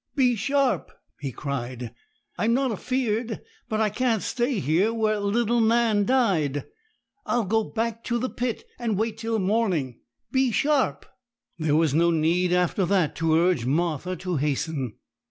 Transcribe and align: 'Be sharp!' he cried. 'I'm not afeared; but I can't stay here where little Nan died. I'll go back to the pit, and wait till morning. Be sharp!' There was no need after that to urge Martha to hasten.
'Be 0.15 0.35
sharp!' 0.35 0.91
he 1.19 1.31
cried. 1.31 1.93
'I'm 2.35 2.55
not 2.55 2.71
afeared; 2.71 3.39
but 3.69 3.79
I 3.79 3.91
can't 3.91 4.23
stay 4.23 4.57
here 4.59 4.91
where 4.91 5.19
little 5.19 5.61
Nan 5.61 6.05
died. 6.05 6.65
I'll 7.23 7.45
go 7.45 7.63
back 7.65 8.03
to 8.05 8.17
the 8.17 8.27
pit, 8.27 8.63
and 8.79 8.97
wait 8.97 9.19
till 9.19 9.37
morning. 9.37 9.99
Be 10.31 10.51
sharp!' 10.51 11.05
There 11.59 11.75
was 11.75 11.93
no 11.93 12.09
need 12.09 12.51
after 12.51 12.83
that 12.87 13.15
to 13.17 13.35
urge 13.37 13.67
Martha 13.67 14.15
to 14.15 14.37
hasten. 14.37 14.95